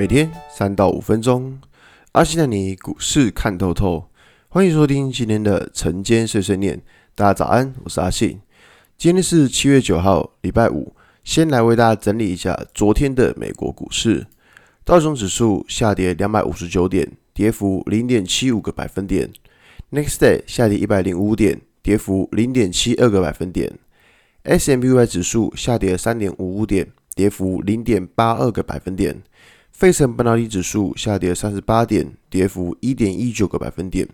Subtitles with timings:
[0.00, 1.60] 每天三到五分钟，
[2.12, 4.08] 阿信带你股市看透透。
[4.48, 6.80] 欢迎收听今天的晨间碎碎念。
[7.14, 8.40] 大家早安，我是阿信。
[8.96, 10.96] 今天是七月九号，礼拜五。
[11.22, 14.26] 先来为大家整理一下昨天的美国股市。
[14.86, 19.30] 道琼指数下跌两百五十九点，跌幅零点七五个百分点。
[19.90, 23.78] Next day 下跌一百零五点，跌幅零点七二个百分点。
[24.44, 29.22] S&P 五百指数下跌三点五五点，跌幅零点八二个百分点。
[29.80, 34.06] 费城半导体指数下跌三十八点，跌幅一点一九个百分点。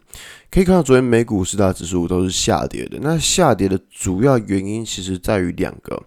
[0.49, 2.97] 可以看到，昨天美股四大指数都是下跌的。
[3.03, 6.01] 那下跌的主要原因其实在于两个，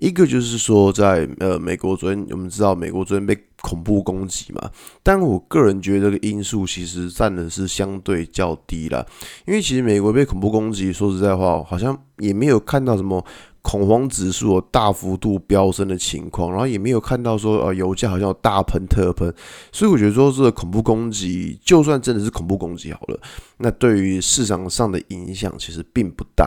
[0.00, 4.68] 一个就是说在，呃美国昨天，我们知道美国昨天被恐怖攻击嘛。
[5.04, 9.06] 但我个人觉得这个因素其实占的是相对较低了，
[9.46, 13.24] 因为其实美国被恐怖攻击，说实在话，好像也没有看到什么。
[13.64, 19.34] 恐慌指数有大幅度飙升的情况，然后也没有看到说呃油价好像有大喷特喷，
[19.72, 23.18] 所以我觉得说这个恐怖攻击，就算真的是恐怖攻击好了，
[23.56, 26.46] 那对于市场上的影响其实并不大。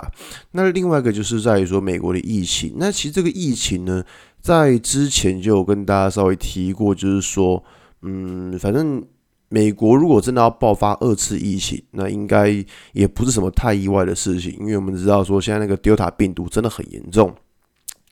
[0.51, 4.03] 那另外一个就是在于说美国的疫情，那其实这个疫情呢，
[4.39, 7.63] 在之前就有跟大家稍微提过，就是说，
[8.03, 9.03] 嗯，反正。
[9.49, 17.33] 美国如果真的要爆发二次疫情，那应该也不是什么太意外的事情，因为我们知道说现在那个 Delta 病毒真的很严重，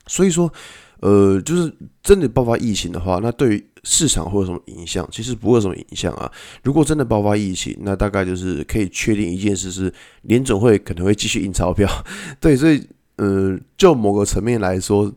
[0.08, 0.50] 所以说，
[1.02, 5.06] 呃，就是真的爆发疫情的话，那对于市场会有什么影响？
[5.11, 6.31] 其实不会有什么影响啊。
[6.63, 11.86] 如果真的爆发疫情，那大概就是可以确定一件事是，联总会可能会继续印钞票。
[12.39, 12.81] 对，所以，
[13.17, 15.13] 呃，就某个层面来说，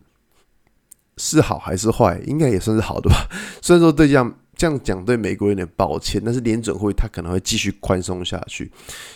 [1.16, 3.28] 是好还是坏，应该也算是好的吧。
[3.62, 4.34] 虽然说对这样。
[4.58, 8.68] 这样讲对美国有点抱歉，但是联准会它可能会继续宽松下去，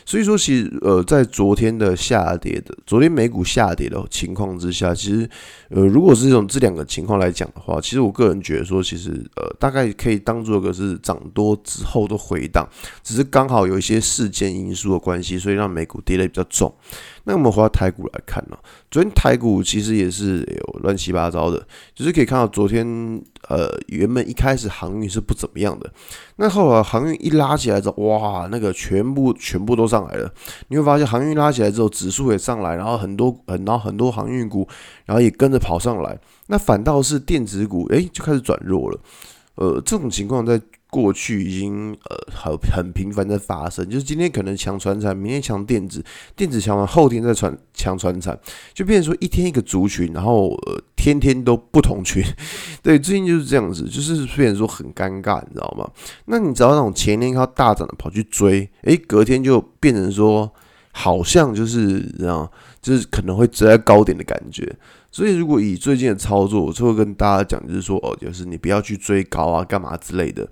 [0.07, 5.29] 所以说其实呃在昨天的下跌的，昨天美股下跌的情况之下，其实
[5.71, 12.65] 呃如果是这种这两个情况来讲的话，其实我个人觉得说，其实呃大概可以当做一个是涨多之后的回档，
[13.03, 16.73] 只是刚好有一些事件因素的关系，所以让美股跌得比较重。
[17.25, 18.59] 那我们回到台股来看呢，
[18.91, 22.85] 昨天台股其实也是有乱七八糟的，就是可以看到昨天
[23.49, 25.89] 呃原本一开始航运是不怎么样的，
[26.37, 30.33] 那后来航运一拉起来之后，哇，那个全部全部都上来了，
[30.69, 34.67] 你会发现航运拉起来之后，指数也上来，然后很多很然后很多航运股，
[35.05, 36.19] 然后也跟着跑上来，
[36.49, 38.99] 那反倒是电子股诶就开始转弱了，
[39.55, 40.61] 呃这种情况在。
[40.93, 46.05] 过去已经呃很很频繁的发生，就是今天可能抢传产，明天抢电子，
[46.37, 48.39] 电子抢完后天再传抢传产，
[48.75, 52.23] 就变成说一天一个族群，然后呃天天都不同群，
[52.85, 55.91] 对，最近就是这样子，就是变成说很尴尬，你知道吗？
[56.27, 60.53] 那你只要那种前天靠大涨的跑去追，诶，隔天就变成说
[60.93, 62.49] 好像就是这样，
[62.81, 64.71] 就是可能会追在高点的感觉。
[65.11, 70.49] 所以，如果以最近的操作，我就会跟大家讲，就是说，哦，就是你不要去追高啊，干嘛之类的。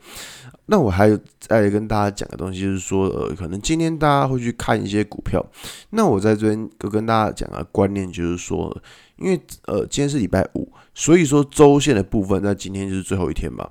[0.67, 5.45] 那我还有再跟大家讲的东西，就是说，呃，可能今天大家会去看一些股票。
[5.91, 8.77] 那我在这边就跟大家讲的观念，就是说，
[9.17, 13.67] 因为呃，今天是礼拜五，所以说周线的部分在今天就是最后一天嘛。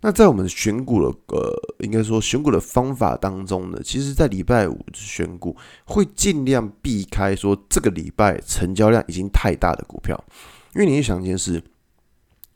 [0.00, 10.16] 那在我们选股的呃，应该说选股的方法当中呢，其实，在礼拜五选股会尽量避开说这个礼拜成交量已经太大的股票，
[10.76, 11.60] 因为你想一件事，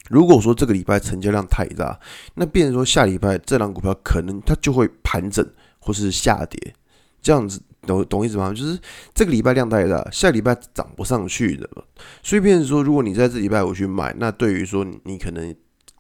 [0.08, 1.98] 如果说这个礼拜成交量太大，
[2.36, 5.44] 那变成说下礼拜这档股票可能它就会盘整
[5.81, 6.72] 或是下跌，
[7.20, 8.50] 这样子懂懂意思吗？
[8.54, 8.78] 就是
[9.12, 11.69] 这个礼拜量太大，下礼拜涨不上去的，
[12.22, 15.52] 所以变成说，如果你在这礼拜五去买，那对于说你可能。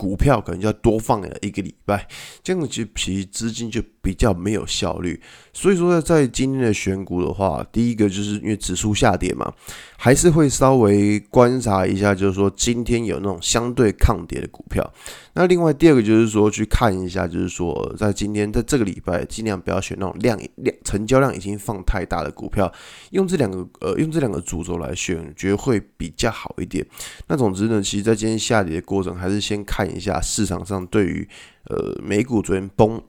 [0.02, 2.08] 股票可能就要多放了一个礼拜，
[2.42, 5.18] 这样子其实资金就比较没有效率。
[5.54, 9.52] 所以说，在今天的选股的话，第一个就是因为指数下跌嘛，
[9.96, 14.92] 还是会稍微观察一下，就是说今天有那种相对抗跌的股票。
[15.34, 22.72] 那另外第二个就是说去看一下，就是说在今天在这个礼拜，尽量不要选那种量量成交量已经放太大的股票，
[23.10, 26.84] 用这两个呃用这两个主轴来选，觉得会比较好一点。
[27.28, 31.28] 那总之呢，其实在今天下跌的过程，还是先看一下市场上对于
[31.68, 33.02] 呃美股昨天崩。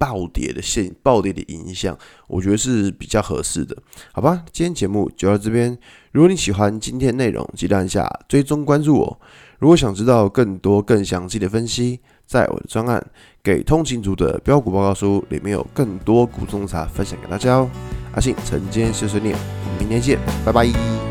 [0.00, 3.76] 暴跌的现暴跌的影响，我觉得是比较合适的，
[4.12, 4.42] 好吧？
[4.50, 5.78] 今天节目就到这边。
[6.12, 9.20] 如果你喜欢今天内容，记得按下追踪关注我。
[9.58, 12.98] 如果想知道更多更详细的分析，在我的专案
[13.42, 17.70] 《给通勤族的标股报告书》里面有更多股中茶分享给大家哦。
[18.14, 21.09] 阿信晨间碎碎念，我们明天见，拜拜。